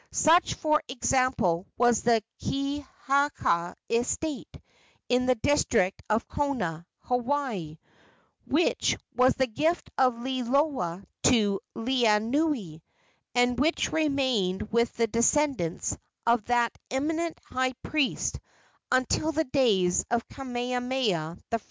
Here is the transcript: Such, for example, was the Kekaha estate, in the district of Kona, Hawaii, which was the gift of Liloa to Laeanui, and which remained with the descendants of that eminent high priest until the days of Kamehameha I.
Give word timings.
Such, 0.09 0.55
for 0.55 0.81
example, 0.89 1.67
was 1.77 2.01
the 2.01 2.23
Kekaha 2.41 3.75
estate, 3.87 4.49
in 5.09 5.27
the 5.27 5.35
district 5.35 6.01
of 6.09 6.27
Kona, 6.27 6.87
Hawaii, 7.01 7.77
which 8.47 8.97
was 9.15 9.35
the 9.35 9.45
gift 9.45 9.91
of 9.99 10.15
Liloa 10.19 11.03
to 11.25 11.59
Laeanui, 11.75 12.81
and 13.35 13.59
which 13.59 13.91
remained 13.91 14.71
with 14.71 14.91
the 14.95 15.05
descendants 15.05 15.95
of 16.25 16.45
that 16.45 16.75
eminent 16.89 17.37
high 17.45 17.73
priest 17.83 18.39
until 18.91 19.31
the 19.31 19.43
days 19.45 20.03
of 20.09 20.27
Kamehameha 20.29 21.37
I. 21.51 21.57